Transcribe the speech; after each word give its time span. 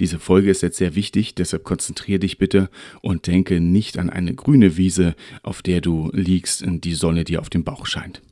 Diese 0.00 0.18
Folge 0.18 0.50
ist 0.50 0.62
jetzt 0.62 0.78
sehr 0.78 0.94
wichtig, 0.94 1.34
deshalb 1.34 1.64
konzentriere 1.64 2.20
dich 2.20 2.38
bitte 2.38 2.70
und 3.00 3.26
denke 3.26 3.60
nicht 3.60 3.98
an 3.98 4.10
eine 4.10 4.34
grüne 4.34 4.76
Wiese, 4.76 5.14
auf 5.42 5.62
der 5.62 5.80
du 5.80 6.10
liegst 6.12 6.62
und 6.62 6.84
die 6.84 6.94
Sonne 6.94 7.24
dir 7.24 7.40
auf 7.40 7.50
dem 7.50 7.64
Bauch 7.64 7.86
scheint. 7.86 8.22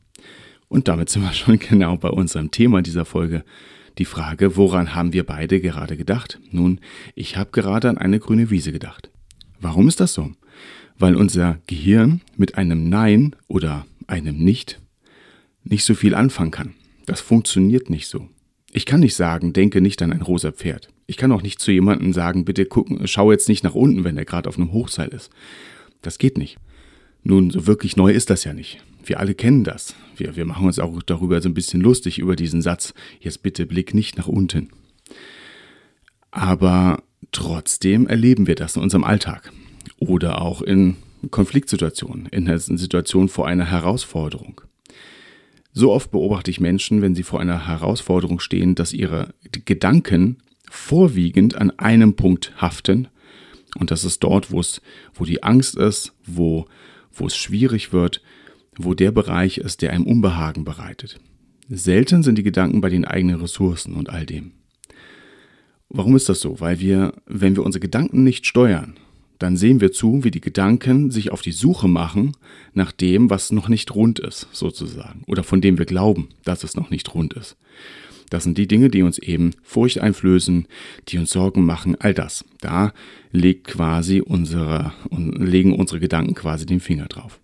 Und 0.69 0.89
damit 0.89 1.09
sind 1.09 1.23
wir 1.23 1.33
schon 1.33 1.59
genau 1.71 1.97
bei 1.97 2.11
unserem 2.11 2.51
Thema 2.51 2.83
dieser 2.83 3.05
Folge. 3.05 3.45
Die 3.99 4.05
Frage, 4.05 4.57
woran 4.57 4.95
haben 4.95 5.13
wir 5.13 5.25
beide 5.25 5.61
gerade 5.61 5.97
gedacht? 5.97 6.41
Nun, 6.51 6.81
ich 7.15 7.37
habe 7.37 7.51
gerade 7.51 7.89
an 7.89 7.99
eine 7.99 8.19
grüne 8.19 8.51
Wiese 8.51 8.73
gedacht. 8.73 9.11
Warum 9.61 9.89
ist 9.89 10.01
das 10.01 10.15
so? 10.15 10.31
Weil 10.99 11.17
unser 11.17 11.59
Gehirn 11.67 12.21
mit 12.37 12.57
einem 12.57 12.89
Nein 12.89 13.37
oder 13.49 13.87
einem 14.07 14.39
Nicht 14.39 14.81
nicht 15.65 15.85
so 15.85 15.95
viel 15.95 16.15
anfangen 16.15 16.51
kann. 16.51 16.75
Das 17.07 17.21
funktioniert 17.21 17.91
nicht 17.91 18.07
so. 18.07 18.29
Ich 18.73 18.87
kann 18.87 19.01
nicht 19.01 19.15
sagen, 19.15 19.53
denke 19.53 19.81
nicht 19.81 20.01
an 20.03 20.13
ein 20.13 20.23
rosa 20.23 20.53
Pferd. 20.53 20.89
Ich 21.11 21.17
kann 21.17 21.33
auch 21.33 21.43
nicht 21.43 21.59
zu 21.59 21.73
jemandem 21.73 22.13
sagen, 22.13 22.45
bitte 22.45 22.67
gucken, 22.67 23.05
schau 23.09 23.33
jetzt 23.33 23.49
nicht 23.49 23.65
nach 23.65 23.75
unten, 23.75 24.05
wenn 24.05 24.17
er 24.17 24.25
gerade 24.25 24.49
auf 24.49 24.57
einem 24.57 24.71
Hochseil 24.71 25.09
ist. 25.09 25.29
Das 26.03 26.19
geht 26.19 26.39
nicht. 26.39 26.57
Nun, 27.25 27.51
so 27.51 27.67
wirklich 27.67 27.97
neu 27.97 28.13
ist 28.13 28.31
das 28.31 28.45
ja 28.45 28.55
nicht. 28.55 28.81
Wir 29.05 29.19
alle 29.19 29.35
kennen 29.35 29.65
das. 29.65 29.97
Wir, 30.17 30.37
wir 30.37 30.45
machen 30.45 30.69
uns 30.69 30.79
auch 30.79 31.03
darüber 31.03 31.43
so 31.43 31.49
ein 31.49 31.55
bisschen 31.55 31.81
lustig 31.81 32.21
über 32.21 32.37
diesen 32.37 32.63
Satz, 32.63 32.95
jetzt 33.19 33.43
bitte 33.43 33.67
blick 33.67 33.93
nicht 33.93 34.19
nach 34.19 34.29
unten. 34.29 34.69
Aber 36.31 37.03
trotzdem 37.33 38.07
erleben 38.07 38.47
wir 38.47 38.55
das 38.55 38.77
in 38.77 38.83
unserem 38.83 39.03
Alltag 39.03 39.53
oder 39.99 40.41
auch 40.41 40.63
in 40.63 40.95
Konfliktsituationen, 41.33 42.27
in 42.27 42.47
einer 42.47 42.61
Situation 42.61 43.29
vor 43.29 43.49
einer 43.49 43.65
Herausforderung. 43.65 44.61
So 45.73 45.91
oft 45.91 46.13
beobachte 46.13 46.53
ich 46.53 46.61
Menschen, 46.61 47.03
wenn 47.03 47.17
sie 47.17 47.25
vor 47.25 47.41
einer 47.41 47.67
Herausforderung 47.67 48.39
stehen, 48.39 48.77
dass 48.77 48.93
ihre 48.93 49.35
Gedanken 49.65 50.37
vorwiegend 50.71 51.57
an 51.57 51.71
einem 51.73 52.15
Punkt 52.15 52.55
haften. 52.61 53.09
Und 53.79 53.91
das 53.91 54.05
ist 54.05 54.23
dort, 54.23 54.51
wo 54.51 54.61
es, 54.61 54.81
wo 55.13 55.25
die 55.25 55.43
Angst 55.43 55.77
ist, 55.77 56.13
wo, 56.25 56.67
wo 57.13 57.27
es 57.27 57.37
schwierig 57.37 57.93
wird, 57.93 58.23
wo 58.77 58.95
der 58.95 59.13
Bereich 59.13 59.59
ist, 59.59 59.83
der 59.83 59.93
einem 59.93 60.07
Unbehagen 60.07 60.65
bereitet. 60.65 61.21
Selten 61.69 62.23
sind 62.23 62.39
die 62.39 62.43
Gedanken 62.43 62.81
bei 62.81 62.89
den 62.89 63.05
eigenen 63.05 63.41
Ressourcen 63.41 63.95
und 63.95 64.09
all 64.11 64.27
dem. 64.27 64.53
Warum 65.89 66.17
ist 66.17 66.29
das 66.29 66.41
so? 66.41 66.61
Weil 66.61 66.81
wir, 66.81 67.15
wenn 67.27 67.57
wir 67.57 67.65
unsere 67.65 67.81
Gedanken 67.81 68.23
nicht 68.23 68.47
steuern, 68.47 68.97
dann 69.39 69.57
sehen 69.57 69.81
wir 69.81 69.91
zu, 69.91 70.23
wie 70.23 70.31
die 70.31 70.41
Gedanken 70.41 71.11
sich 71.11 71.33
auf 71.33 71.43
die 71.43 71.53
Suche 71.53 71.89
machen 71.89 72.33
nach 72.75 72.93
dem, 72.93 73.31
was 73.31 73.51
noch 73.51 73.69
nicht 73.69 73.95
rund 73.95 74.19
ist, 74.19 74.49
sozusagen, 74.53 75.25
oder 75.27 75.43
von 75.43 75.61
dem 75.61 75.79
wir 75.79 75.87
glauben, 75.87 76.29
dass 76.45 76.63
es 76.63 76.77
noch 76.77 76.91
nicht 76.91 77.15
rund 77.15 77.35
ist. 77.35 77.57
Das 78.31 78.45
sind 78.45 78.57
die 78.57 78.69
Dinge, 78.69 78.89
die 78.89 79.03
uns 79.03 79.19
eben 79.19 79.51
Furcht 79.63 80.01
einflößen, 80.01 80.67
die 81.09 81.19
uns 81.19 81.31
Sorgen 81.31 81.65
machen, 81.65 81.97
all 81.99 82.15
das. 82.15 82.45
Da 82.61 82.93
legt 83.33 83.67
quasi 83.67 84.21
unsere, 84.21 84.93
legen 85.11 85.75
unsere 85.75 86.01
Gedanken 86.01 86.35
quasi 86.35 86.65
den 86.65 86.81
Finger 86.81 87.07
drauf. 87.07 87.41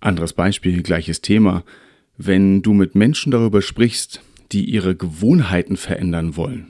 Anderes 0.00 0.32
Beispiel, 0.32 0.82
gleiches 0.82 1.20
Thema. 1.20 1.62
Wenn 2.16 2.62
du 2.62 2.72
mit 2.72 2.94
Menschen 2.94 3.30
darüber 3.30 3.60
sprichst, 3.60 4.22
die 4.50 4.64
ihre 4.64 4.96
Gewohnheiten 4.96 5.76
verändern 5.76 6.36
wollen, 6.36 6.68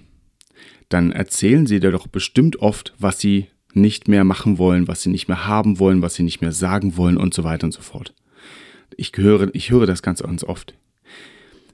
dann 0.88 1.12
erzählen 1.12 1.66
sie 1.66 1.80
dir 1.80 1.92
doch 1.92 2.06
bestimmt 2.06 2.56
oft, 2.56 2.92
was 2.98 3.20
sie 3.20 3.46
nicht 3.72 4.08
mehr 4.08 4.24
machen 4.24 4.58
wollen, 4.58 4.88
was 4.88 5.02
sie 5.02 5.10
nicht 5.10 5.28
mehr 5.28 5.46
haben 5.46 5.78
wollen, 5.78 6.02
was 6.02 6.14
sie 6.14 6.22
nicht 6.22 6.40
mehr 6.40 6.52
sagen 6.52 6.96
wollen 6.96 7.16
und 7.16 7.34
so 7.34 7.44
weiter 7.44 7.66
und 7.66 7.72
so 7.72 7.82
fort. 7.82 8.14
Ich 8.96 9.12
höre, 9.16 9.54
ich 9.54 9.70
höre 9.70 9.86
das 9.86 10.02
ganz, 10.02 10.22
ganz 10.22 10.44
oft. 10.44 10.74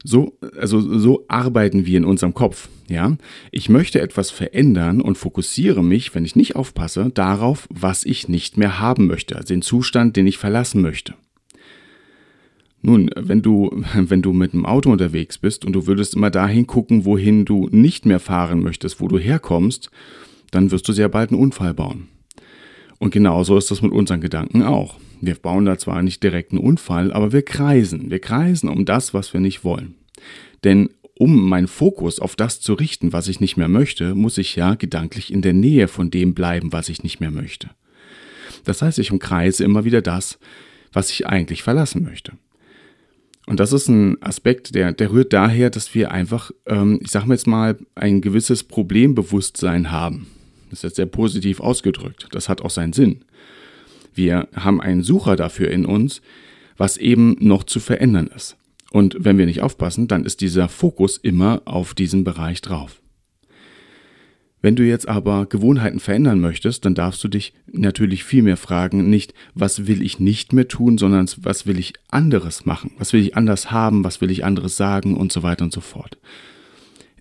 So, 0.03 0.39
also 0.59 0.81
so 0.81 1.25
arbeiten 1.29 1.85
wir 1.85 1.99
in 1.99 2.05
unserem 2.05 2.35
Kopf. 2.35 2.69
Ja, 2.89 3.17
ich 3.51 3.69
möchte 3.69 4.01
etwas 4.01 4.31
verändern 4.31 5.01
und 5.01 5.19
fokussiere 5.19 5.85
mich, 5.85 6.15
wenn 6.15 6.25
ich 6.25 6.37
nicht 6.37 6.57
aufpasse, 6.57 7.11
darauf, 7.15 7.69
was 7.71 8.05
ich 8.05 8.29
nicht 8.29 8.57
mehr 8.57 8.81
haben 8.81 9.07
möchte, 9.07 9.37
also 9.37 9.55
den 9.55 9.63
Zustand, 9.63 10.17
den 10.17 10.27
ich 10.27 10.39
verlassen 10.39 10.81
möchte. 10.81 11.15
Nun, 12.83 13.11
wenn 13.15 13.43
du, 13.43 13.71
wenn 13.95 14.23
du 14.23 14.33
mit 14.33 14.53
dem 14.53 14.67
Auto 14.67 14.91
unterwegs 14.91 15.39
bist 15.39 15.65
und 15.65 15.73
du 15.73 15.87
würdest 15.87 16.15
immer 16.15 16.31
dahin 16.31 16.67
gucken, 16.67 17.05
wohin 17.05 17.45
du 17.45 17.69
nicht 17.71 18.07
mehr 18.07 18.21
fahren 18.21 18.63
möchtest, 18.63 19.01
wo 19.01 19.09
du 19.09 19.19
herkommst, 19.19 19.91
dann 20.51 20.71
wirst 20.71 20.89
du 20.89 20.93
sehr 20.93 21.09
bald 21.09 21.31
einen 21.31 21.41
Unfall 21.41 21.75
bauen. 21.75 22.09
Und 22.99 23.13
genauso 23.13 23.57
ist 23.57 23.71
das 23.71 23.83
mit 23.83 23.93
unseren 23.93 24.21
Gedanken 24.21 24.63
auch. 24.63 24.99
Wir 25.21 25.35
bauen 25.35 25.67
da 25.67 25.79
zwar 25.79 26.03
nicht 26.03 26.23
direkt 26.23 26.53
einen 26.53 26.61
Unfall, 26.61 27.13
aber 27.13 27.33
wir 27.33 27.43
kreisen. 27.43 28.11
Wir 28.11 28.21
kreisen 28.21 28.69
um 28.69 28.85
das, 28.85 29.13
was 29.15 29.33
wir 29.33 29.41
nicht 29.41 29.65
wollen. 29.65 29.95
Denn 30.65 30.91
um 31.19 31.49
meinen 31.49 31.69
Fokus 31.69 32.19
auf 32.19 32.35
das 32.35 32.61
zu 32.61 32.73
richten, 32.73 33.13
was 33.13 33.29
ich 33.29 33.41
nicht 33.41 33.59
mehr 33.59 33.69
möchte, 33.69 34.15
muss 34.15 34.39
ich 34.39 34.57
ja 34.57 34.75
gedanklich 34.75 35.33
in 35.33 35.43
der 35.43 35.53
Nähe 35.53 35.87
von 35.87 36.11
dem 36.11 36.33
bleiben, 36.33 36.73
was 36.73 36.89
ich 36.89 37.03
nicht 37.03 37.21
mehr 37.21 37.31
möchte. 37.31 37.69
Das 38.65 38.81
heißt, 38.81 38.99
ich 38.99 39.13
umkreise 39.13 39.65
immer 39.65 39.85
wieder 39.85 40.01
das, 40.01 40.39
was 40.93 41.11
ich 41.11 41.27
eigentlich 41.27 41.63
verlassen 41.63 42.03
möchte. 42.03 42.33
Und 43.47 43.61
das 43.61 43.73
ist 43.73 43.89
ein 43.89 44.23
Aspekt, 44.23 44.75
der, 44.75 44.93
der 44.93 45.13
rührt 45.13 45.33
daher, 45.33 45.71
dass 45.71 45.95
wir 45.95 46.11
einfach, 46.11 46.53
ähm, 46.67 47.01
ich 47.03 47.11
sage 47.11 47.27
mal 47.27 47.35
jetzt 47.35 47.47
mal, 47.47 47.77
ein 47.95 48.21
gewisses 48.21 48.65
Problembewusstsein 48.65 49.91
haben. 49.91 50.29
Das 50.71 50.79
ist 50.79 50.83
jetzt 50.85 50.97
sehr 50.97 51.07
positiv 51.07 51.61
ausgedrückt. 51.61 52.29
Das 52.31 52.49
hat 52.49 52.63
auch 52.63 52.71
seinen 52.71 52.93
Sinn. 52.93 53.25
Wir 54.15 54.49
haben 54.55 54.81
einen 54.81 55.03
Sucher 55.03 55.37
dafür 55.37 55.71
in 55.71 55.87
uns, 55.87 56.23
was 56.77 56.97
eben 56.97 57.37
noch 57.41 57.65
zu 57.65 57.81
verändern 57.81 58.29
ist. 58.35 58.57
Und 58.91 59.17
wenn 59.21 59.39
wir 59.39 59.47
nicht 59.47 59.63
aufpassen, 59.63 60.09
dann 60.09 60.25
ist 60.25 60.41
dieser 60.41 60.69
Fokus 60.69 61.17
immer 61.17 61.63
auf 61.65 61.95
diesen 61.95 62.25
Bereich 62.25 62.61
drauf. 62.61 63.01
Wenn 64.63 64.77
du 64.77 64.85
jetzt 64.85 65.09
aber 65.09 65.47
Gewohnheiten 65.47 66.01
verändern 66.01 66.41
möchtest, 66.41 66.85
dann 66.85 66.95
darfst 66.95 67.25
du 67.25 67.29
dich 67.29 67.55
natürlich 67.73 68.25
viel 68.25 68.43
mehr 68.43 68.59
fragen, 68.59 69.09
nicht 69.09 69.33
was 69.55 69.87
will 69.87 70.03
ich 70.03 70.21
nicht 70.21 70.53
mehr 70.53 70.69
tun, 70.69 70.99
sondern 70.99 71.27
was 71.39 71.67
will 71.67 71.79
ich 71.79 71.95
anderes 72.11 72.67
machen, 72.67 72.93
was 72.99 73.13
will 73.13 73.23
ich 73.23 73.37
anders 73.37 73.71
haben, 73.71 74.05
was 74.05 74.21
will 74.21 74.31
ich 74.31 74.45
anderes 74.45 74.77
sagen 74.77 75.17
und 75.17 75.33
so 75.33 75.43
weiter 75.43 75.65
und 75.65 75.73
so 75.73 75.81
fort. 75.81 76.19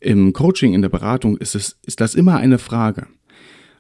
Im 0.02 0.34
Coaching, 0.34 0.74
in 0.74 0.82
der 0.82 0.90
Beratung 0.90 1.38
ist, 1.38 1.56
es, 1.56 1.78
ist 1.86 2.02
das 2.02 2.16
immer 2.16 2.38
eine 2.38 2.58
Frage. 2.58 3.08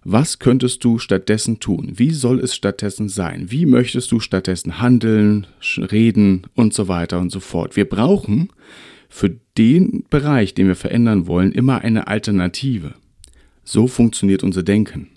Was 0.03 0.39
könntest 0.39 0.83
du 0.83 0.97
stattdessen 0.97 1.59
tun? 1.59 1.93
Wie 1.95 2.11
soll 2.11 2.39
es 2.39 2.55
stattdessen 2.55 3.09
sein? 3.09 3.51
Wie 3.51 3.65
möchtest 3.65 4.11
du 4.11 4.19
stattdessen 4.19 4.79
handeln, 4.79 5.45
reden 5.77 6.43
und 6.55 6.73
so 6.73 6.87
weiter 6.87 7.19
und 7.19 7.31
so 7.31 7.39
fort? 7.39 7.75
Wir 7.75 7.87
brauchen 7.87 8.49
für 9.09 9.37
den 9.57 10.05
Bereich, 10.09 10.53
den 10.53 10.67
wir 10.67 10.75
verändern 10.75 11.27
wollen, 11.27 11.51
immer 11.51 11.81
eine 11.81 12.07
Alternative. 12.07 12.93
So 13.63 13.87
funktioniert 13.87 14.43
unser 14.43 14.63
Denken. 14.63 15.09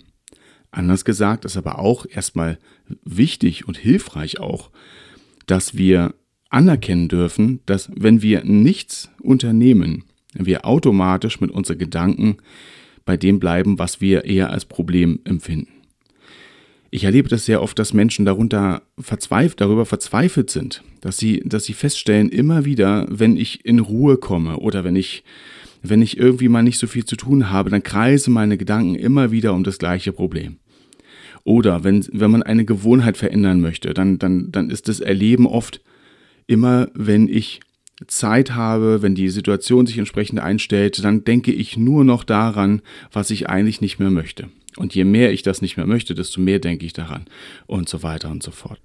Anders 0.71 1.05
gesagt 1.05 1.45
ist 1.45 1.55
aber 1.55 1.79
auch 1.79 2.05
erstmal 2.09 2.57
wichtig 3.05 3.67
und 3.67 3.77
hilfreich 3.77 4.39
auch, 4.39 4.71
dass 5.45 5.77
wir 5.77 6.13
anerkennen 6.49 7.07
dürfen, 7.07 7.61
dass 7.65 7.89
wenn 7.95 8.21
wir 8.21 8.43
nichts 8.43 9.09
unternehmen, 9.21 10.03
wir 10.33 10.65
automatisch 10.65 11.39
mit 11.39 11.51
unseren 11.51 11.77
Gedanken 11.77 12.37
bei 13.05 13.17
dem 13.17 13.39
bleiben, 13.39 13.79
was 13.79 14.01
wir 14.01 14.25
eher 14.25 14.51
als 14.51 14.65
Problem 14.65 15.19
empfinden. 15.23 15.67
Ich 16.89 17.05
erlebe 17.05 17.27
das 17.27 17.45
sehr 17.45 17.63
oft, 17.63 17.79
dass 17.79 17.93
Menschen 17.93 18.23
darunter 18.23 18.83
verzweifelt, 18.99 19.59
darüber 19.59 19.85
verzweifelt 19.85 20.51
sind, 20.51 20.83
dass 21.01 21.17
sie, 21.17 21.41
dass 21.43 21.65
sie 21.65 21.73
feststellen, 21.73 22.29
immer 22.29 22.65
wieder, 22.65 23.07
wenn 23.09 23.35
ich 23.35 23.65
in 23.65 23.79
Ruhe 23.79 24.17
komme 24.17 24.57
oder 24.57 24.83
wenn 24.83 24.95
ich, 24.95 25.23
wenn 25.81 26.03
ich 26.03 26.17
irgendwie 26.17 26.49
mal 26.49 26.61
nicht 26.61 26.77
so 26.77 26.85
viel 26.85 27.05
zu 27.05 27.15
tun 27.15 27.49
habe, 27.49 27.71
dann 27.71 27.81
kreise 27.81 28.29
meine 28.29 28.57
Gedanken 28.57 28.93
immer 28.93 29.31
wieder 29.31 29.53
um 29.55 29.63
das 29.63 29.79
gleiche 29.79 30.13
Problem. 30.13 30.57
Oder 31.43 31.83
wenn, 31.83 32.05
wenn 32.11 32.29
man 32.29 32.43
eine 32.43 32.63
Gewohnheit 32.63 33.17
verändern 33.17 33.59
möchte, 33.59 33.95
dann, 33.95 34.19
dann, 34.19 34.51
dann 34.51 34.69
ist 34.69 34.87
das 34.87 34.99
Erleben 34.99 35.47
oft 35.47 35.81
immer, 36.45 36.89
wenn 36.93 37.27
ich 37.27 37.59
Zeit 38.07 38.51
habe, 38.51 39.01
wenn 39.01 39.15
die 39.15 39.29
Situation 39.29 39.85
sich 39.85 39.97
entsprechend 39.97 40.39
einstellt, 40.39 41.03
dann 41.03 41.23
denke 41.23 41.51
ich 41.51 41.77
nur 41.77 42.03
noch 42.03 42.23
daran, 42.23 42.81
was 43.11 43.29
ich 43.29 43.49
eigentlich 43.49 43.81
nicht 43.81 43.99
mehr 43.99 44.11
möchte. 44.11 44.49
Und 44.75 44.95
je 44.95 45.03
mehr 45.03 45.31
ich 45.31 45.43
das 45.43 45.61
nicht 45.61 45.77
mehr 45.77 45.85
möchte, 45.85 46.15
desto 46.15 46.41
mehr 46.41 46.59
denke 46.59 46.85
ich 46.85 46.93
daran 46.93 47.25
und 47.67 47.89
so 47.89 48.03
weiter 48.03 48.29
und 48.31 48.43
so 48.43 48.51
fort. 48.51 48.79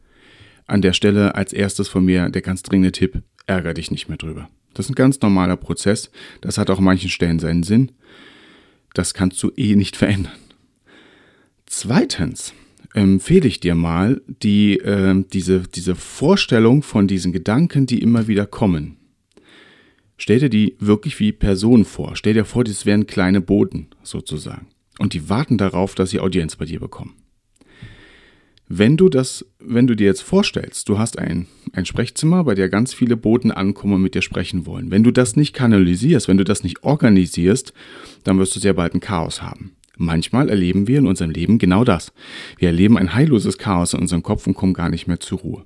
An 0.66 0.82
der 0.82 0.92
Stelle 0.92 1.34
als 1.34 1.52
erstes 1.52 1.88
von 1.88 2.04
mir 2.04 2.28
der 2.28 2.42
ganz 2.42 2.62
dringende 2.62 2.92
Tipp, 2.92 3.22
ärgere 3.46 3.74
dich 3.74 3.90
nicht 3.90 4.08
mehr 4.08 4.18
drüber. 4.18 4.50
Das 4.74 4.86
ist 4.86 4.90
ein 4.90 4.94
ganz 4.94 5.20
normaler 5.20 5.56
Prozess, 5.56 6.10
das 6.40 6.58
hat 6.58 6.68
auch 6.68 6.78
an 6.78 6.84
manchen 6.84 7.08
Stellen 7.08 7.38
seinen 7.38 7.62
Sinn. 7.62 7.92
Das 8.92 9.14
kannst 9.14 9.42
du 9.42 9.50
eh 9.56 9.76
nicht 9.76 9.96
verändern. 9.96 10.32
Zweitens 11.66 12.52
empfehle 12.94 13.48
ich 13.48 13.60
dir 13.60 13.74
mal 13.74 14.20
die, 14.42 14.78
äh, 14.78 15.24
diese, 15.32 15.60
diese 15.60 15.94
Vorstellung 15.94 16.82
von 16.82 17.06
diesen 17.06 17.32
Gedanken, 17.32 17.86
die 17.86 18.00
immer 18.00 18.28
wieder 18.28 18.46
kommen. 18.46 18.97
Stell 20.18 20.40
dir 20.40 20.50
die 20.50 20.76
wirklich 20.80 21.18
wie 21.20 21.32
Personen 21.32 21.84
vor. 21.84 22.16
Stell 22.16 22.34
dir 22.34 22.44
vor, 22.44 22.64
das 22.64 22.84
wären 22.84 23.06
kleine 23.06 23.40
Boten 23.40 23.86
sozusagen. 24.02 24.66
Und 24.98 25.14
die 25.14 25.28
warten 25.28 25.56
darauf, 25.56 25.94
dass 25.94 26.10
sie 26.10 26.20
Audienz 26.20 26.56
bei 26.56 26.64
dir 26.64 26.80
bekommen. 26.80 27.14
Wenn 28.70 28.98
du 28.98 29.08
das, 29.08 29.46
wenn 29.60 29.86
du 29.86 29.94
dir 29.94 30.08
jetzt 30.08 30.20
vorstellst, 30.20 30.88
du 30.90 30.98
hast 30.98 31.18
ein, 31.18 31.46
ein 31.72 31.86
Sprechzimmer, 31.86 32.44
bei 32.44 32.54
der 32.54 32.68
ganz 32.68 32.92
viele 32.92 33.16
Boten 33.16 33.50
ankommen 33.50 33.94
und 33.94 34.02
mit 34.02 34.14
dir 34.14 34.20
sprechen 34.20 34.66
wollen. 34.66 34.90
Wenn 34.90 35.04
du 35.04 35.10
das 35.10 35.36
nicht 35.36 35.54
kanalisierst, 35.54 36.28
wenn 36.28 36.36
du 36.36 36.44
das 36.44 36.64
nicht 36.64 36.82
organisierst, 36.82 37.72
dann 38.24 38.38
wirst 38.38 38.54
du 38.56 38.60
sehr 38.60 38.74
bald 38.74 38.94
ein 38.94 39.00
Chaos 39.00 39.40
haben. 39.40 39.76
Manchmal 39.96 40.50
erleben 40.50 40.86
wir 40.86 40.98
in 40.98 41.06
unserem 41.06 41.30
Leben 41.30 41.58
genau 41.58 41.82
das. 41.82 42.12
Wir 42.58 42.68
erleben 42.68 42.98
ein 42.98 43.14
heilloses 43.14 43.56
Chaos 43.56 43.94
in 43.94 44.00
unserem 44.00 44.22
Kopf 44.22 44.46
und 44.46 44.54
kommen 44.54 44.74
gar 44.74 44.90
nicht 44.90 45.06
mehr 45.06 45.18
zur 45.18 45.38
Ruhe. 45.38 45.64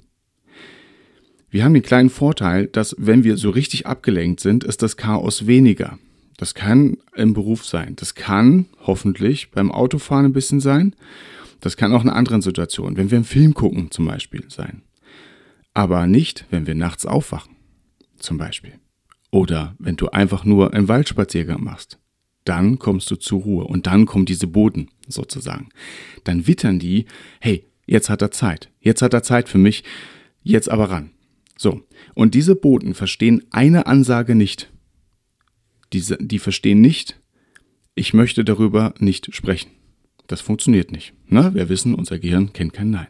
Wir 1.53 1.65
haben 1.65 1.75
den 1.75 1.83
kleinen 1.83 2.09
Vorteil, 2.09 2.67
dass 2.67 2.97
wenn 2.99 3.25
wir 3.25 3.37
so 3.37 3.51
richtig 3.51 3.87
abgelenkt 3.87 4.41
sind, 4.41 4.65
ist 4.65 4.81
das 4.81 4.97
Chaos 4.97 5.47
weniger. 5.47 5.99
Das 6.39 6.55
kann 6.55 6.97
im 7.15 7.35
Beruf 7.35 7.67
sein. 7.67 7.95
Das 7.97 8.15
kann 8.15 8.65
hoffentlich 8.87 9.51
beim 9.51 9.71
Autofahren 9.71 10.25
ein 10.25 10.33
bisschen 10.33 10.61
sein. 10.61 10.97
Das 11.61 11.77
kann 11.77 11.93
auch 11.93 12.05
in 12.05 12.09
anderen 12.09 12.41
Situationen, 12.41 12.97
wenn 12.97 13.11
wir 13.11 13.19
einen 13.19 13.27
Film 13.27 13.53
gucken 13.53 13.91
zum 13.91 14.07
Beispiel 14.07 14.45
sein. 14.49 14.81
Aber 15.75 16.07
nicht, 16.07 16.47
wenn 16.49 16.67
wir 16.67 16.75
nachts 16.75 17.05
aufwachen 17.05 17.55
zum 18.19 18.39
Beispiel. 18.39 18.73
Oder 19.31 19.75
wenn 19.79 19.97
du 19.97 20.09
einfach 20.09 20.47
nur 20.47 20.73
einen 20.73 20.89
Waldspaziergang 20.89 21.63
machst. 21.63 21.99
Dann 22.47 22.79
kommst 22.79 23.11
du 23.11 23.17
zur 23.17 23.43
Ruhe 23.43 23.65
und 23.65 23.87
dann 23.87 24.07
kommen 24.07 24.25
diese 24.25 24.47
Boden 24.47 24.89
sozusagen. 25.07 25.69
Dann 26.25 26.47
wittern 26.47 26.79
die, 26.79 27.05
hey, 27.41 27.67
jetzt 27.85 28.09
hat 28.09 28.23
er 28.23 28.31
Zeit. 28.31 28.71
Jetzt 28.81 29.03
hat 29.03 29.13
er 29.13 29.23
Zeit 29.23 29.51
für 29.51 29.59
mich. 29.59 29.85
Jetzt 30.43 30.71
aber 30.71 30.89
ran. 30.91 31.11
So, 31.63 31.81
und 32.15 32.35
diese 32.35 32.57
Boten 32.57 32.93
verstehen 32.93 33.45
eine 33.53 33.87
Ansage 33.87 34.35
nicht. 34.35 34.73
Diese, 35.93 36.19
die 36.21 36.41
verstehen 36.41 36.81
nicht, 36.81 37.21
ich 37.95 38.15
möchte 38.15 38.45
darüber 38.45 38.95
nicht 38.99 39.33
sprechen. 39.33 39.71
Das 40.27 40.41
funktioniert 40.41 40.91
nicht. 40.91 41.15
Na, 41.29 41.55
wir 41.55 41.69
wissen, 41.69 41.95
unser 41.95 42.19
Gehirn 42.19 42.53
kennt 42.53 42.73
kein 42.73 42.91
Nein. 42.91 43.07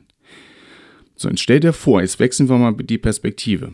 So, 1.17 1.31
und 1.31 1.41
stell 1.41 1.61
dir 1.61 1.73
vor, 1.73 2.03
jetzt 2.03 2.21
wechseln 2.21 2.51
wir 2.51 2.59
mal 2.59 2.75
die 2.75 2.99
Perspektive. 2.99 3.73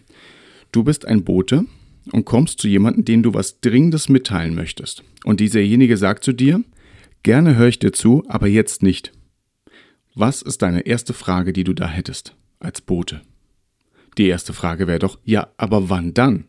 Du 0.70 0.84
bist 0.84 1.06
ein 1.06 1.24
Bote 1.24 1.64
und 2.12 2.24
kommst 2.24 2.60
zu 2.60 2.68
jemandem, 2.68 3.04
den 3.04 3.24
du 3.24 3.34
was 3.34 3.60
Dringendes 3.60 4.08
mitteilen 4.08 4.54
möchtest. 4.54 5.02
Und 5.24 5.40
dieserjenige 5.40 5.96
sagt 5.96 6.22
zu 6.22 6.32
dir, 6.32 6.62
gerne 7.24 7.56
höre 7.56 7.66
ich 7.66 7.80
dir 7.80 7.92
zu, 7.92 8.22
aber 8.28 8.46
jetzt 8.46 8.84
nicht. 8.84 9.10
Was 10.14 10.40
ist 10.40 10.62
deine 10.62 10.86
erste 10.86 11.14
Frage, 11.14 11.52
die 11.52 11.64
du 11.64 11.72
da 11.72 11.88
hättest 11.88 12.36
als 12.60 12.80
Bote? 12.80 13.22
Die 14.18 14.26
erste 14.26 14.52
Frage 14.52 14.88
wäre 14.88 14.98
doch, 14.98 15.18
ja, 15.24 15.48
aber 15.56 15.88
wann 15.88 16.12
dann? 16.12 16.44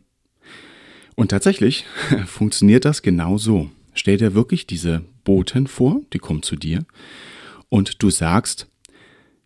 Und 1.14 1.30
tatsächlich 1.30 1.86
funktioniert 2.26 2.84
das 2.84 3.02
genau 3.02 3.38
so. 3.38 3.70
Stell 3.94 4.16
dir 4.16 4.34
wirklich 4.34 4.66
diese 4.66 5.04
Boten 5.24 5.68
vor, 5.68 6.00
die 6.12 6.18
kommt 6.18 6.44
zu 6.44 6.56
dir, 6.56 6.84
und 7.68 8.02
du 8.02 8.10
sagst, 8.10 8.66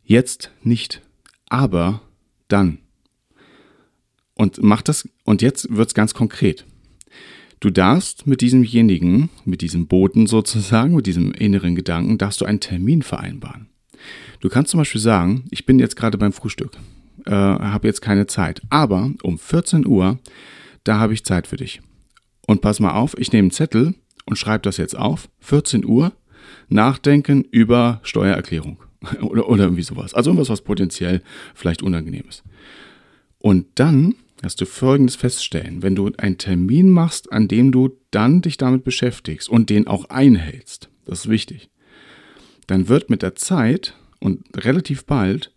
jetzt 0.02 0.50
nicht, 0.62 1.02
aber 1.50 2.00
dann. 2.48 2.78
Und 4.34 4.62
mach 4.62 4.80
das, 4.80 5.06
und 5.24 5.42
jetzt 5.42 5.76
wird 5.76 5.88
es 5.88 5.94
ganz 5.94 6.14
konkret. 6.14 6.64
Du 7.60 7.68
darfst 7.68 8.26
mit 8.26 8.40
diesemjenigen, 8.40 9.28
mit 9.44 9.60
diesem 9.60 9.86
Boten 9.86 10.26
sozusagen, 10.26 10.94
mit 10.94 11.06
diesem 11.06 11.32
inneren 11.32 11.74
Gedanken, 11.74 12.16
darfst 12.16 12.40
du 12.40 12.46
einen 12.46 12.60
Termin 12.60 13.02
vereinbaren. 13.02 13.68
Du 14.40 14.48
kannst 14.48 14.70
zum 14.70 14.78
Beispiel 14.78 15.00
sagen, 15.00 15.44
ich 15.50 15.66
bin 15.66 15.78
jetzt 15.78 15.96
gerade 15.96 16.16
beim 16.16 16.32
Frühstück 16.32 16.78
äh, 17.26 17.30
habe 17.30 17.86
jetzt 17.86 18.02
keine 18.02 18.26
Zeit. 18.26 18.62
Aber 18.70 19.10
um 19.22 19.38
14 19.38 19.86
Uhr, 19.86 20.18
da 20.84 20.98
habe 20.98 21.14
ich 21.14 21.24
Zeit 21.24 21.46
für 21.46 21.56
dich. 21.56 21.80
Und 22.46 22.60
pass 22.60 22.80
mal 22.80 22.92
auf, 22.92 23.16
ich 23.18 23.32
nehme 23.32 23.46
einen 23.46 23.50
Zettel 23.50 23.94
und 24.26 24.36
schreibe 24.36 24.62
das 24.62 24.76
jetzt 24.76 24.96
auf. 24.96 25.28
14 25.40 25.84
Uhr, 25.84 26.12
nachdenken 26.68 27.42
über 27.42 28.00
Steuererklärung 28.02 28.82
oder, 29.22 29.48
oder 29.48 29.64
irgendwie 29.64 29.82
sowas. 29.82 30.14
Also 30.14 30.30
irgendwas, 30.30 30.50
was 30.50 30.62
potenziell 30.62 31.22
vielleicht 31.54 31.82
unangenehm 31.82 32.24
ist. 32.28 32.42
Und 33.38 33.66
dann 33.76 34.14
hast 34.42 34.60
du 34.60 34.66
Folgendes 34.66 35.16
feststellen. 35.16 35.82
Wenn 35.82 35.94
du 35.94 36.10
einen 36.16 36.38
Termin 36.38 36.90
machst, 36.90 37.32
an 37.32 37.48
dem 37.48 37.72
du 37.72 37.98
dann 38.10 38.42
dich 38.42 38.56
damit 38.56 38.84
beschäftigst 38.84 39.48
und 39.48 39.70
den 39.70 39.86
auch 39.86 40.06
einhältst, 40.06 40.90
das 41.04 41.20
ist 41.20 41.30
wichtig, 41.30 41.70
dann 42.66 42.88
wird 42.88 43.10
mit 43.10 43.22
der 43.22 43.34
Zeit 43.34 43.94
und 44.20 44.44
relativ 44.56 45.04
bald 45.04 45.53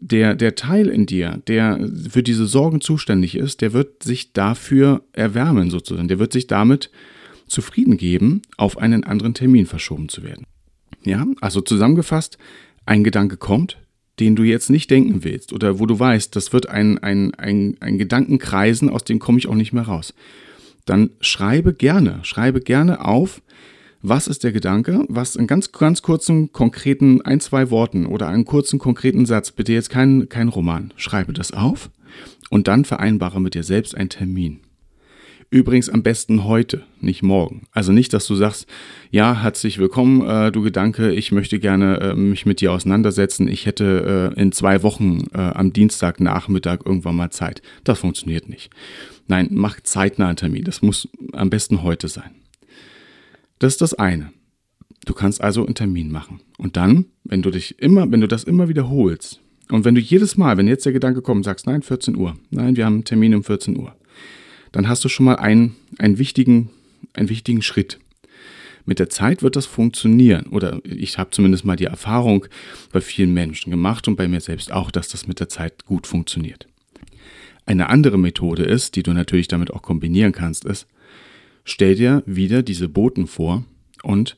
der, 0.00 0.34
der 0.34 0.54
Teil 0.54 0.88
in 0.88 1.06
dir, 1.06 1.42
der 1.46 1.88
für 2.08 2.22
diese 2.22 2.46
Sorgen 2.46 2.80
zuständig 2.80 3.36
ist, 3.36 3.60
der 3.60 3.72
wird 3.72 4.02
sich 4.02 4.32
dafür 4.32 5.02
erwärmen 5.12 5.70
sozusagen. 5.70 6.08
Der 6.08 6.18
wird 6.18 6.32
sich 6.32 6.46
damit 6.46 6.90
zufrieden 7.46 7.96
geben, 7.96 8.42
auf 8.56 8.78
einen 8.78 9.04
anderen 9.04 9.34
Termin 9.34 9.66
verschoben 9.66 10.08
zu 10.08 10.22
werden. 10.22 10.46
Ja, 11.04 11.26
also 11.40 11.60
zusammengefasst, 11.60 12.38
ein 12.86 13.04
Gedanke 13.04 13.36
kommt, 13.36 13.78
den 14.20 14.36
du 14.36 14.42
jetzt 14.42 14.70
nicht 14.70 14.90
denken 14.90 15.24
willst 15.24 15.52
oder 15.52 15.78
wo 15.78 15.86
du 15.86 15.98
weißt, 15.98 16.34
das 16.36 16.52
wird 16.52 16.68
ein, 16.68 16.98
ein, 16.98 17.34
ein, 17.34 17.76
ein 17.80 17.98
Gedanken 17.98 18.38
kreisen, 18.38 18.88
aus 18.88 19.04
dem 19.04 19.18
komme 19.18 19.38
ich 19.38 19.48
auch 19.48 19.54
nicht 19.54 19.72
mehr 19.72 19.84
raus. 19.84 20.14
Dann 20.84 21.10
schreibe 21.20 21.74
gerne, 21.74 22.20
schreibe 22.22 22.60
gerne 22.60 23.04
auf, 23.04 23.42
was 24.02 24.26
ist 24.26 24.44
der 24.44 24.52
Gedanke? 24.52 25.04
Was 25.08 25.36
in 25.36 25.46
ganz, 25.46 25.72
ganz 25.72 26.02
kurzen, 26.02 26.52
konkreten 26.52 27.22
ein, 27.22 27.40
zwei 27.40 27.70
Worten 27.70 28.06
oder 28.06 28.28
einen 28.28 28.44
kurzen, 28.44 28.78
konkreten 28.78 29.26
Satz, 29.26 29.52
bitte 29.52 29.72
jetzt 29.72 29.90
kein, 29.90 30.28
kein 30.28 30.48
Roman, 30.48 30.92
schreibe 30.96 31.32
das 31.32 31.52
auf 31.52 31.90
und 32.50 32.68
dann 32.68 32.84
vereinbare 32.84 33.40
mit 33.40 33.54
dir 33.54 33.62
selbst 33.62 33.96
einen 33.96 34.08
Termin. 34.08 34.60
Übrigens 35.50 35.90
am 35.90 36.02
besten 36.02 36.44
heute, 36.44 36.82
nicht 37.00 37.22
morgen. 37.22 37.66
Also 37.72 37.92
nicht, 37.92 38.14
dass 38.14 38.26
du 38.26 38.34
sagst, 38.34 38.66
ja, 39.10 39.42
herzlich 39.42 39.78
willkommen, 39.78 40.26
äh, 40.26 40.50
du 40.50 40.62
Gedanke, 40.62 41.12
ich 41.12 41.30
möchte 41.30 41.58
gerne 41.58 42.00
äh, 42.00 42.14
mich 42.14 42.46
mit 42.46 42.62
dir 42.62 42.72
auseinandersetzen. 42.72 43.48
Ich 43.48 43.66
hätte 43.66 44.32
äh, 44.34 44.40
in 44.40 44.52
zwei 44.52 44.82
Wochen 44.82 45.24
äh, 45.34 45.38
am 45.38 45.72
Dienstagnachmittag 45.74 46.78
irgendwann 46.86 47.16
mal 47.16 47.30
Zeit. 47.30 47.60
Das 47.84 47.98
funktioniert 47.98 48.48
nicht. 48.48 48.70
Nein, 49.28 49.48
mach 49.50 49.78
zeitnah 49.82 50.28
einen 50.28 50.36
Termin. 50.36 50.64
Das 50.64 50.80
muss 50.80 51.06
am 51.32 51.50
besten 51.50 51.82
heute 51.82 52.08
sein. 52.08 52.41
Das 53.62 53.74
ist 53.74 53.80
das 53.80 53.94
eine. 53.94 54.32
Du 55.04 55.14
kannst 55.14 55.40
also 55.40 55.64
einen 55.64 55.76
Termin 55.76 56.10
machen. 56.10 56.40
Und 56.58 56.76
dann, 56.76 57.04
wenn 57.22 57.42
du 57.42 57.52
dich 57.52 57.78
immer, 57.78 58.10
wenn 58.10 58.20
du 58.20 58.26
das 58.26 58.42
immer 58.42 58.68
wiederholst, 58.68 59.38
und 59.70 59.84
wenn 59.84 59.94
du 59.94 60.00
jedes 60.00 60.36
Mal, 60.36 60.56
wenn 60.56 60.66
jetzt 60.66 60.84
der 60.84 60.92
Gedanke 60.92 61.22
kommt, 61.22 61.44
sagst, 61.44 61.68
nein, 61.68 61.82
14 61.82 62.16
Uhr, 62.16 62.36
nein, 62.50 62.74
wir 62.74 62.84
haben 62.84 62.94
einen 62.94 63.04
Termin 63.04 63.36
um 63.36 63.44
14 63.44 63.78
Uhr, 63.78 63.94
dann 64.72 64.88
hast 64.88 65.04
du 65.04 65.08
schon 65.08 65.26
mal 65.26 65.36
einen, 65.36 65.76
einen, 65.98 66.18
wichtigen, 66.18 66.70
einen 67.12 67.28
wichtigen 67.28 67.62
Schritt. 67.62 68.00
Mit 68.84 68.98
der 68.98 69.10
Zeit 69.10 69.44
wird 69.44 69.54
das 69.54 69.66
funktionieren. 69.66 70.46
Oder 70.46 70.80
ich 70.82 71.16
habe 71.18 71.30
zumindest 71.30 71.64
mal 71.64 71.76
die 71.76 71.84
Erfahrung 71.84 72.46
bei 72.90 73.00
vielen 73.00 73.32
Menschen 73.32 73.70
gemacht 73.70 74.08
und 74.08 74.16
bei 74.16 74.26
mir 74.26 74.40
selbst 74.40 74.72
auch, 74.72 74.90
dass 74.90 75.06
das 75.06 75.28
mit 75.28 75.38
der 75.38 75.48
Zeit 75.48 75.86
gut 75.86 76.08
funktioniert. 76.08 76.66
Eine 77.64 77.90
andere 77.90 78.18
Methode 78.18 78.64
ist, 78.64 78.96
die 78.96 79.04
du 79.04 79.12
natürlich 79.12 79.46
damit 79.46 79.70
auch 79.72 79.82
kombinieren 79.82 80.32
kannst, 80.32 80.64
ist, 80.64 80.88
Stell 81.64 81.94
dir 81.94 82.22
wieder 82.26 82.62
diese 82.62 82.88
Boten 82.88 83.26
vor 83.26 83.64
und 84.02 84.36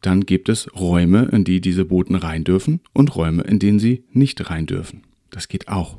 dann 0.00 0.24
gibt 0.24 0.48
es 0.48 0.68
Räume, 0.74 1.28
in 1.32 1.44
die 1.44 1.60
diese 1.60 1.84
Boten 1.84 2.14
rein 2.14 2.44
dürfen 2.44 2.80
und 2.92 3.14
Räume, 3.16 3.42
in 3.42 3.58
denen 3.58 3.78
sie 3.78 4.04
nicht 4.12 4.48
rein 4.48 4.66
dürfen. 4.66 5.02
Das 5.30 5.48
geht 5.48 5.68
auch. 5.68 5.98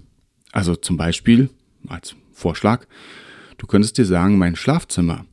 Also 0.51 0.75
zum 0.75 0.97
Beispiel 0.97 1.49
als 1.87 2.15
Vorschlag, 2.31 2.87
du 3.57 3.67
könntest 3.67 3.97
dir 3.97 4.05
sagen, 4.05 4.37
mein 4.37 4.55
Schlafzimmer 4.55 5.25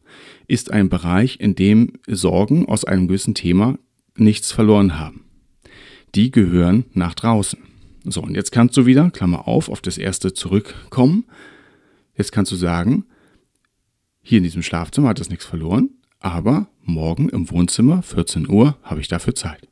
ist 0.47 0.71
ein 0.71 0.89
Bereich, 0.89 1.41
in 1.41 1.55
dem 1.55 1.93
Sorgen 2.07 2.67
aus 2.67 2.85
einem 2.85 3.09
gewissen 3.09 3.35
Thema 3.35 3.79
nichts 4.17 4.53
verloren 4.53 4.99
haben. 4.99 5.25
Die 6.15 6.31
gehören 6.31 6.85
nach 6.93 7.15
draußen. 7.15 7.59
So, 8.05 8.23
und 8.23 8.35
jetzt 8.35 8.53
kannst 8.53 8.77
du 8.77 8.87
wieder, 8.87 9.11
Klammer 9.11 9.47
auf, 9.47 9.69
auf 9.69 9.81
das 9.81 9.99
erste 9.99 10.33
zurückkommen. 10.33 11.25
Jetzt 12.17 12.33
kannst 12.33 12.51
du 12.53 12.57
sagen, 12.57 13.05
hier 14.29 14.39
in 14.39 14.45
diesem 14.45 14.63
Schlafzimmer 14.63 15.09
hat 15.09 15.21
es 15.21 15.31
nichts 15.31 15.47
verloren, 15.47 15.89
aber 16.21 16.69
morgen 16.85 17.31
im 17.31 17.51
Wohnzimmer, 17.51 18.03
14 18.03 18.47
Uhr, 18.47 18.77
habe 18.83 19.01
ich 19.01 19.09
dafür 19.09 19.35
Zeit. 19.35 19.67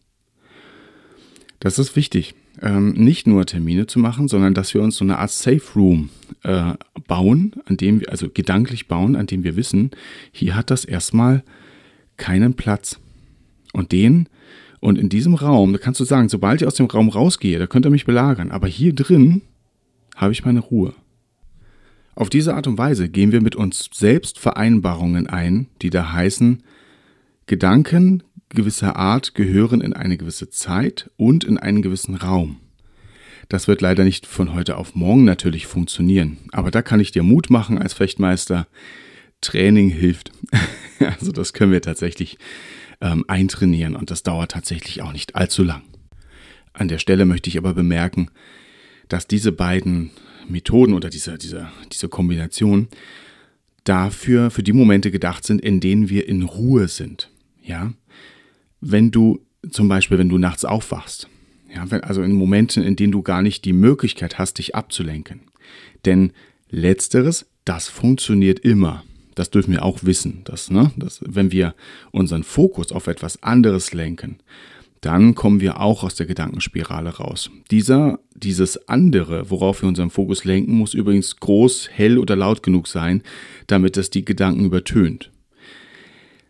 Das 1.61 1.79
ist 1.79 1.95
wichtig, 1.95 2.35
ähm, 2.63 2.93
nicht 2.93 3.27
nur 3.27 3.45
Termine 3.45 3.87
zu 3.87 3.99
machen, 3.99 4.29
sondern 4.29 4.55
dass 4.55 4.73
wir 4.73 4.81
uns 4.81 4.97
so 4.97 5.05
eine 5.05 5.19
Art 5.19 5.31
Safe 5.31 5.61
Room 5.75 6.09
äh, 6.43 6.73
bauen, 7.07 7.53
an 7.67 7.77
dem 7.77 8.01
wir, 8.01 8.11
also 8.11 8.31
gedanklich 8.31 8.89
bauen, 8.89 9.15
an 9.15 9.27
dem 9.27 9.45
wir 9.45 9.57
wissen, 9.57 9.91
hier 10.33 10.57
hat 10.57 10.71
das 10.71 10.87
erstmal 10.87 11.45
keinen 12.17 12.55
Platz. 12.55 12.99
Und 13.75 13.93
den, 13.93 14.27
und 14.81 14.97
in 14.97 15.11
diesem 15.11 15.35
Raum, 15.35 15.75
da 15.75 15.79
kannst 15.79 16.01
du 16.01 16.05
sagen, 16.05 16.31
sobald 16.31 16.63
ich 16.63 16.67
aus 16.67 16.77
dem 16.77 16.87
Raum 16.87 17.11
rausgehe, 17.11 17.59
da 17.59 17.67
könnt 17.67 17.85
ihr 17.85 17.91
mich 17.91 18.07
belagern, 18.07 18.51
aber 18.51 18.69
hier 18.69 18.95
drin 18.95 19.43
habe 20.15 20.33
ich 20.33 20.47
meine 20.47 20.61
Ruhe. 20.61 20.95
Auf 22.17 22.31
diese 22.31 22.55
Art 22.55 22.67
und 22.67 22.79
Weise 22.79 23.11
gehen 23.11 23.31
wir 23.31 23.43
mit 23.43 23.57
uns 23.57 23.91
selbst 23.93 24.39
Vereinbarungen 24.39 25.27
ein, 25.27 25.69
die 25.83 25.91
da 25.91 26.13
heißen, 26.13 26.63
Gedanken 27.45 28.23
gewisser 28.49 28.97
Art 28.97 29.35
gehören 29.35 29.83
in 29.83 29.93
eine 29.93 30.17
gewisse 30.17 30.49
Zeit 30.49 31.11
und 31.17 31.45
in 31.45 31.59
einen 31.59 31.83
gewissen 31.83 32.15
Raum. 32.15 32.57
Das 33.51 33.69
wird 33.69 33.83
leider 33.83 34.03
nicht 34.03 34.27
von 34.27 34.55
heute 34.55 34.79
auf 34.79 34.95
morgen 34.95 35.25
natürlich 35.25 35.67
funktionieren, 35.67 36.39
aber 36.53 36.71
da 36.71 36.81
kann 36.81 37.01
ich 37.01 37.13
dir 37.13 37.23
Mut 37.23 37.51
machen 37.51 37.79
als 37.79 37.93
Fechtmeister. 37.93 38.67
Training 39.43 39.91
hilft. 39.91 40.33
also 40.99 41.33
das 41.33 41.53
können 41.53 41.71
wir 41.71 41.83
tatsächlich 41.83 42.39
ähm, 43.03 43.27
eintrainieren 43.29 43.95
und 43.95 44.11
das 44.11 44.23
dauert 44.23 44.53
tatsächlich 44.53 45.03
auch 45.03 45.13
nicht 45.13 45.35
allzu 45.35 45.63
lang. 45.63 45.83
An 46.73 46.89
der 46.89 46.99
Stelle 46.99 47.27
möchte 47.27 47.51
ich 47.51 47.59
aber 47.59 47.75
bemerken, 47.75 48.31
dass 49.09 49.27
diese 49.27 49.53
beiden 49.53 50.11
Methoden 50.49 50.95
oder 50.95 51.11
diese, 51.11 51.39
diese, 51.39 51.69
diese 51.93 52.09
Kombination 52.09 52.89
dafür, 53.85 54.51
für 54.51 54.63
die 54.63 54.73
Momente 54.73 55.11
gedacht 55.11 55.45
sind, 55.45 55.61
in 55.61 55.81
denen 55.81 56.09
wir 56.09 56.29
in 56.29 56.43
Ruhe 56.43 56.89
sind. 56.89 57.31
Ja, 57.63 57.93
wenn 58.81 59.11
du 59.11 59.41
zum 59.71 59.89
Beispiel, 59.89 60.19
wenn 60.19 60.29
du 60.29 60.39
nachts 60.39 60.65
aufwachst, 60.65 61.29
ja, 61.75 61.91
wenn, 61.91 62.03
also 62.03 62.23
in 62.23 62.33
Momenten, 62.33 62.83
in 62.83 62.97
denen 62.97 63.13
du 63.13 63.23
gar 63.23 63.43
nicht 63.43 63.65
die 63.65 63.73
Möglichkeit 63.73 64.39
hast, 64.39 64.59
dich 64.59 64.75
abzulenken. 64.75 65.41
Denn 66.05 66.33
letzteres, 66.71 67.47
das 67.65 67.89
funktioniert 67.89 68.61
immer. 68.61 69.05
Das 69.35 69.51
dürfen 69.51 69.73
wir 69.73 69.85
auch 69.85 70.03
wissen, 70.03 70.43
dass, 70.45 70.71
ne, 70.71 70.93
dass 70.97 71.21
wenn 71.27 71.53
wir 71.53 71.75
unseren 72.11 72.43
Fokus 72.43 72.93
auf 72.93 73.07
etwas 73.07 73.43
anderes 73.43 73.93
lenken, 73.93 74.39
dann 75.07 75.37
kommen 75.37 75.61
wir 75.61 75.79
auch 75.81 76.03
aus 76.03 76.17
der 76.17 76.27
Gedankenspirale 76.27 77.11
raus. 77.11 77.49
Dieser, 77.71 78.19
dieses 78.35 78.89
andere, 78.89 79.51
worauf 79.51 79.83
wir 79.83 79.89
unseren 79.89 80.11
Fokus 80.11 80.45
lenken, 80.45 80.73
muss 80.73 80.95
übrigens 80.95 81.37
groß, 81.37 81.91
hell 81.93 82.19
oder 82.19 82.35
laut 82.35 82.65
genug 82.65 82.89
sein, 82.89 83.23
damit 83.69 83.97
es 83.97 84.11
die 84.11 84.25
Gedanken 84.25 84.65
übertönt. 84.65 85.31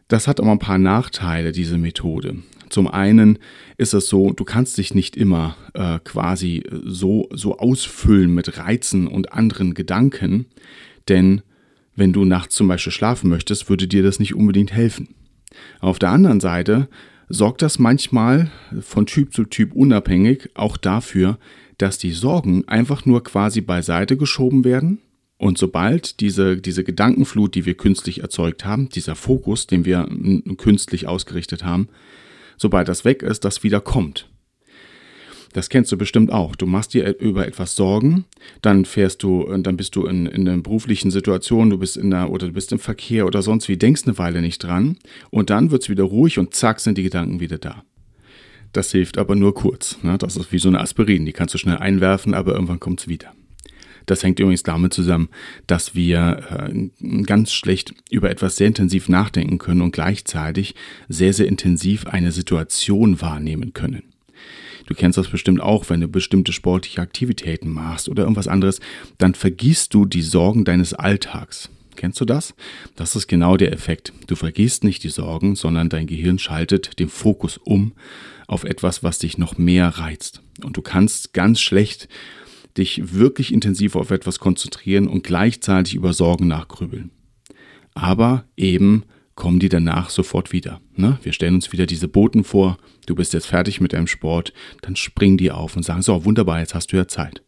Das 0.08 0.26
hat 0.26 0.40
aber 0.40 0.52
ein 0.52 0.58
paar 0.58 0.78
Nachteile, 0.78 1.52
diese 1.52 1.76
Methode. 1.76 2.36
Zum 2.70 2.88
einen 2.88 3.38
ist 3.76 3.92
es 3.92 4.08
so, 4.08 4.32
du 4.32 4.44
kannst 4.44 4.78
dich 4.78 4.94
nicht 4.94 5.18
immer 5.18 5.54
äh, 5.74 5.98
quasi 6.02 6.64
so, 6.82 7.28
so 7.32 7.58
ausfüllen 7.58 8.32
mit 8.32 8.56
Reizen 8.56 9.06
und 9.06 9.34
anderen 9.34 9.74
Gedanken, 9.74 10.46
denn 11.10 11.42
wenn 11.94 12.14
du 12.14 12.24
nachts 12.24 12.54
zum 12.54 12.68
Beispiel 12.68 12.92
schlafen 12.92 13.28
möchtest, 13.28 13.68
würde 13.68 13.86
dir 13.86 14.02
das 14.02 14.18
nicht 14.18 14.34
unbedingt 14.34 14.72
helfen. 14.72 15.14
Auf 15.80 15.98
der 15.98 16.08
anderen 16.08 16.40
Seite 16.40 16.88
sorgt 17.28 17.62
das 17.62 17.78
manchmal 17.78 18.50
von 18.80 19.06
Typ 19.06 19.32
zu 19.32 19.44
Typ 19.44 19.74
unabhängig 19.74 20.50
auch 20.54 20.76
dafür, 20.76 21.38
dass 21.78 21.98
die 21.98 22.12
Sorgen 22.12 22.66
einfach 22.68 23.04
nur 23.04 23.22
quasi 23.22 23.60
beiseite 23.60 24.16
geschoben 24.16 24.64
werden 24.64 24.98
und 25.38 25.58
sobald 25.58 26.20
diese, 26.20 26.56
diese 26.56 26.84
Gedankenflut, 26.84 27.54
die 27.54 27.66
wir 27.66 27.76
künstlich 27.76 28.20
erzeugt 28.22 28.64
haben, 28.64 28.88
dieser 28.88 29.14
Fokus, 29.14 29.66
den 29.66 29.84
wir 29.84 30.08
künstlich 30.56 31.06
ausgerichtet 31.06 31.64
haben, 31.64 31.88
sobald 32.56 32.88
das 32.88 33.04
weg 33.04 33.22
ist, 33.22 33.44
das 33.44 33.62
wieder 33.62 33.80
kommt. 33.80 34.28
Das 35.56 35.70
kennst 35.70 35.90
du 35.90 35.96
bestimmt 35.96 36.30
auch. 36.30 36.54
Du 36.54 36.66
machst 36.66 36.92
dir 36.92 37.18
über 37.18 37.46
etwas 37.46 37.76
Sorgen, 37.76 38.26
dann 38.60 38.84
fährst 38.84 39.22
du, 39.22 39.46
dann 39.56 39.78
bist 39.78 39.96
du 39.96 40.04
in, 40.04 40.26
in 40.26 40.46
einer 40.46 40.60
beruflichen 40.60 41.10
Situation, 41.10 41.70
du 41.70 41.78
bist 41.78 41.96
in 41.96 42.10
der, 42.10 42.30
oder 42.30 42.48
du 42.48 42.52
bist 42.52 42.72
im 42.72 42.78
Verkehr 42.78 43.24
oder 43.24 43.40
sonst 43.40 43.66
wie, 43.66 43.78
denkst 43.78 44.02
eine 44.04 44.18
Weile 44.18 44.42
nicht 44.42 44.62
dran 44.62 44.98
und 45.30 45.48
dann 45.48 45.70
wird 45.70 45.84
es 45.84 45.88
wieder 45.88 46.04
ruhig 46.04 46.38
und 46.38 46.52
zack 46.52 46.78
sind 46.80 46.98
die 46.98 47.04
Gedanken 47.04 47.40
wieder 47.40 47.56
da. 47.56 47.84
Das 48.72 48.92
hilft 48.92 49.16
aber 49.16 49.34
nur 49.34 49.54
kurz. 49.54 49.96
Ne? 50.02 50.18
Das 50.18 50.36
ist 50.36 50.52
wie 50.52 50.58
so 50.58 50.68
eine 50.68 50.78
Aspirin, 50.78 51.24
die 51.24 51.32
kannst 51.32 51.54
du 51.54 51.58
schnell 51.58 51.78
einwerfen, 51.78 52.34
aber 52.34 52.52
irgendwann 52.52 52.78
kommt 52.78 53.00
es 53.00 53.08
wieder. 53.08 53.32
Das 54.04 54.22
hängt 54.22 54.38
übrigens 54.38 54.62
damit 54.62 54.92
zusammen, 54.92 55.30
dass 55.66 55.94
wir 55.94 56.68
äh, 56.70 57.22
ganz 57.22 57.54
schlecht 57.54 57.94
über 58.10 58.28
etwas 58.28 58.56
sehr 58.56 58.66
intensiv 58.66 59.08
nachdenken 59.08 59.56
können 59.56 59.80
und 59.80 59.92
gleichzeitig 59.92 60.74
sehr, 61.08 61.32
sehr 61.32 61.46
intensiv 61.46 62.06
eine 62.06 62.30
Situation 62.30 63.22
wahrnehmen 63.22 63.72
können. 63.72 64.02
Du 64.86 64.94
kennst 64.94 65.18
das 65.18 65.28
bestimmt 65.28 65.60
auch, 65.60 65.90
wenn 65.90 66.00
du 66.00 66.08
bestimmte 66.08 66.52
sportliche 66.52 67.00
Aktivitäten 67.00 67.70
machst 67.70 68.08
oder 68.08 68.22
irgendwas 68.22 68.48
anderes, 68.48 68.80
dann 69.18 69.34
vergisst 69.34 69.94
du 69.94 70.04
die 70.04 70.22
Sorgen 70.22 70.64
deines 70.64 70.94
Alltags. 70.94 71.68
Kennst 71.96 72.20
du 72.20 72.24
das? 72.24 72.54
Das 72.94 73.16
ist 73.16 73.26
genau 73.26 73.56
der 73.56 73.72
Effekt. 73.72 74.12
Du 74.26 74.36
vergisst 74.36 74.84
nicht 74.84 75.02
die 75.02 75.08
Sorgen, 75.08 75.56
sondern 75.56 75.88
dein 75.88 76.06
Gehirn 76.06 76.38
schaltet 76.38 76.98
den 76.98 77.08
Fokus 77.08 77.56
um 77.58 77.94
auf 78.46 78.64
etwas, 78.64 79.02
was 79.02 79.18
dich 79.18 79.38
noch 79.38 79.58
mehr 79.58 79.88
reizt. 79.88 80.42
Und 80.62 80.76
du 80.76 80.82
kannst 80.82 81.32
ganz 81.32 81.60
schlecht 81.60 82.08
dich 82.76 83.14
wirklich 83.14 83.52
intensiv 83.52 83.96
auf 83.96 84.10
etwas 84.10 84.38
konzentrieren 84.38 85.08
und 85.08 85.24
gleichzeitig 85.24 85.94
über 85.94 86.12
Sorgen 86.12 86.46
nachgrübeln. 86.46 87.10
Aber 87.94 88.44
eben 88.56 89.04
kommen 89.36 89.60
die 89.60 89.68
danach 89.68 90.10
sofort 90.10 90.52
wieder. 90.52 90.80
Ne? 90.96 91.18
Wir 91.22 91.32
stellen 91.32 91.54
uns 91.54 91.70
wieder 91.70 91.86
diese 91.86 92.08
Boten 92.08 92.42
vor, 92.42 92.78
du 93.04 93.14
bist 93.14 93.34
jetzt 93.34 93.46
fertig 93.46 93.80
mit 93.80 93.92
deinem 93.92 94.08
Sport, 94.08 94.52
dann 94.82 94.96
springen 94.96 95.36
die 95.36 95.52
auf 95.52 95.76
und 95.76 95.84
sagen, 95.84 96.02
so 96.02 96.24
wunderbar, 96.24 96.58
jetzt 96.58 96.74
hast 96.74 96.92
du 96.92 96.96
ja 96.96 97.06
Zeit. 97.06 97.42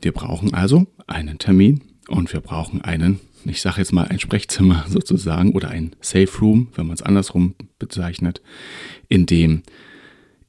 Wir 0.00 0.12
brauchen 0.12 0.54
also 0.54 0.86
einen 1.06 1.38
Termin 1.38 1.80
und 2.08 2.32
wir 2.32 2.40
brauchen 2.40 2.82
einen, 2.82 3.20
ich 3.44 3.62
sage 3.62 3.78
jetzt 3.78 3.92
mal 3.92 4.06
ein 4.06 4.20
Sprechzimmer 4.20 4.84
sozusagen 4.88 5.52
oder 5.52 5.70
ein 5.70 5.96
Safe 6.00 6.30
Room, 6.40 6.68
wenn 6.74 6.86
man 6.86 6.94
es 6.94 7.02
andersrum 7.02 7.54
bezeichnet, 7.78 8.42
in 9.08 9.26
dem 9.26 9.62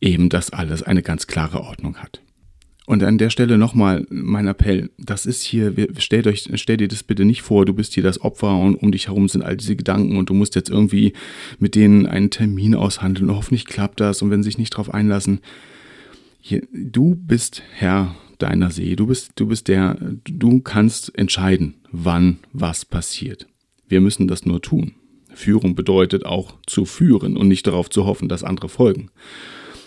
eben 0.01 0.27
das 0.27 0.49
alles 0.49 0.83
eine 0.83 1.01
ganz 1.01 1.25
klare 1.27 1.61
Ordnung 1.61 1.97
hat. 1.97 2.21
Und 2.85 3.01
an 3.03 3.17
der 3.17 3.29
Stelle 3.29 3.57
nochmal 3.57 4.05
mein 4.09 4.47
Appell. 4.47 4.89
Das 4.97 5.25
ist 5.25 5.41
hier, 5.41 5.73
stellt 5.97 6.27
euch, 6.27 6.49
stell 6.55 6.77
dir 6.77 6.89
das 6.89 7.03
bitte 7.03 7.23
nicht 7.23 7.41
vor, 7.41 7.65
du 7.65 7.73
bist 7.73 7.93
hier 7.93 8.03
das 8.03 8.19
Opfer 8.19 8.57
und 8.59 8.75
um 8.75 8.91
dich 8.91 9.07
herum 9.07 9.29
sind 9.29 9.41
all 9.41 9.55
diese 9.55 9.77
Gedanken 9.77 10.17
und 10.17 10.29
du 10.29 10.33
musst 10.33 10.55
jetzt 10.55 10.69
irgendwie 10.69 11.13
mit 11.59 11.75
denen 11.75 12.05
einen 12.05 12.29
Termin 12.29 12.75
aushandeln 12.75 13.29
und 13.29 13.37
hoffentlich 13.37 13.65
klappt 13.65 14.01
das 14.01 14.21
und 14.21 14.31
wenn 14.31 14.43
sie 14.43 14.49
sich 14.49 14.57
nicht 14.57 14.73
darauf 14.73 14.93
einlassen. 14.93 15.39
Hier, 16.41 16.61
du 16.73 17.15
bist 17.15 17.63
Herr 17.71 18.15
deiner 18.37 18.69
See. 18.69 18.97
Du 18.97 19.07
bist, 19.07 19.31
du 19.35 19.47
bist 19.47 19.69
der, 19.69 19.97
du 20.25 20.59
kannst 20.59 21.17
entscheiden, 21.17 21.75
wann 21.91 22.39
was 22.51 22.83
passiert. 22.83 23.47
Wir 23.87 24.01
müssen 24.01 24.27
das 24.27 24.45
nur 24.45 24.61
tun. 24.61 24.93
Führung 25.33 25.75
bedeutet 25.75 26.25
auch 26.25 26.55
zu 26.67 26.85
führen 26.85 27.37
und 27.37 27.47
nicht 27.47 27.65
darauf 27.65 27.89
zu 27.89 28.05
hoffen, 28.05 28.27
dass 28.29 28.43
andere 28.43 28.69
folgen. 28.69 29.09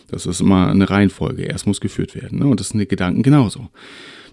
Das 0.09 0.27
ist 0.27 0.41
immer 0.41 0.69
eine 0.69 0.89
Reihenfolge. 0.89 1.43
Erst 1.43 1.67
muss 1.67 1.81
geführt 1.81 2.15
werden. 2.15 2.39
Ne? 2.39 2.47
Und 2.47 2.61
das 2.61 2.71
sind 2.71 2.81
die 2.81 2.89
Gedanken 2.89 3.23
genauso. 3.23 3.69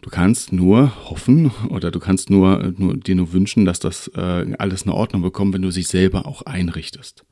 Du 0.01 0.09
kannst 0.09 0.51
nur 0.51 1.09
hoffen 1.09 1.51
oder 1.69 1.89
du 1.89 1.99
kannst 1.99 2.29
nur, 2.29 2.73
nur 2.77 2.97
dir 2.97 3.15
nur 3.15 3.31
wünschen, 3.31 3.65
dass 3.65 3.79
das 3.79 4.09
äh, 4.15 4.53
alles 4.57 4.83
eine 4.83 4.93
Ordnung 4.93 5.21
bekommt, 5.21 5.53
wenn 5.53 5.61
du 5.61 5.71
sich 5.71 5.87
selber 5.87 6.25
auch 6.27 6.41
einrichtest. 6.41 7.23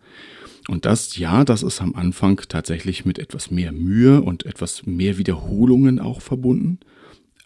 Und 0.70 0.86
das, 0.86 1.18
ja, 1.18 1.44
das 1.44 1.64
ist 1.64 1.82
am 1.82 1.96
Anfang 1.96 2.42
tatsächlich 2.48 3.04
mit 3.04 3.20
etwas 3.20 3.52
mehr 3.52 3.72
Mühe 3.72 4.22
und 4.22 4.46
etwas 4.46 4.86
mehr 4.86 5.18
Wiederholungen 5.18 6.00
auch 6.00 6.22
verbunden. 6.22 6.80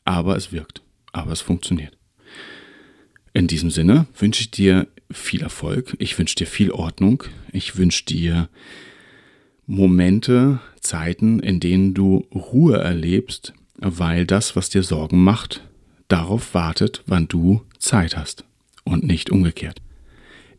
Aber 0.03 0.35
es 0.35 0.51
wirkt. 0.51 0.83
Aber 1.11 1.31
es 1.31 1.41
funktioniert. 1.41 1.97
In 3.33 3.47
diesem 3.47 3.71
Sinne 3.71 4.05
wünsche 4.17 4.41
ich 4.41 4.51
dir 4.51 4.87
viel 5.11 5.41
Erfolg. 5.41 5.95
Ich 5.99 6.17
wünsche 6.19 6.35
dir 6.35 6.47
viel 6.47 6.71
Ordnung. 6.71 7.23
Ich 7.51 7.77
wünsche 7.77 8.05
dir 8.05 8.49
Momente, 9.67 10.59
Zeiten, 10.79 11.39
in 11.39 11.59
denen 11.59 11.93
du 11.93 12.25
Ruhe 12.33 12.77
erlebst, 12.77 13.53
weil 13.77 14.25
das, 14.25 14.55
was 14.55 14.69
dir 14.69 14.83
Sorgen 14.83 15.23
macht, 15.23 15.67
darauf 16.07 16.53
wartet, 16.53 17.03
wann 17.07 17.27
du 17.27 17.61
Zeit 17.79 18.15
hast 18.15 18.45
und 18.83 19.03
nicht 19.03 19.31
umgekehrt. 19.31 19.81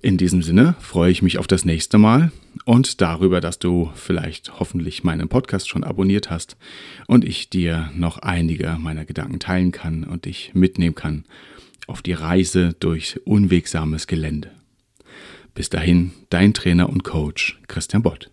In 0.03 0.19
diesem 0.19 0.43
Sinne 0.43 0.75
freue 0.81 1.11
ich 1.11 1.23
mich 1.23 1.39
auf 1.39 1.47
das 1.47 1.65
nächste 1.65 1.99
Mal 1.99 2.31
und 2.65 3.01
darüber, 3.01 3.41
dass 3.41 3.59
du 3.59 3.91
vielleicht 3.95 4.61
hoffentlich 4.61 5.05
meinen 5.05 5.29
Podcast 5.29 5.69
schon 5.69 5.85
abonniert 5.85 6.31
hast 6.31 6.57
und 7.07 7.25
ich 7.25 7.49
dir 7.49 7.91
noch 7.95 8.19
einige 8.19 8.77
meiner 8.79 9.05
Gedanken 9.05 9.39
teilen 9.39 9.73
kann 9.73 10.05
und 10.05 10.27
dich 10.27 10.53
mitnehmen 10.55 10.95
kann 10.95 11.25
auf 11.87 12.03
die 12.03 12.13
Reise 12.13 12.75
durch 12.79 13.21
unwegsames 13.25 14.07
Gelände. 14.07 14.51
Bis 15.55 15.71
dahin, 15.71 16.13
dein 16.29 16.53
Trainer 16.53 16.89
und 16.89 17.05
Coach 17.05 17.61
Christian 17.69 18.03
Bott. 18.03 18.31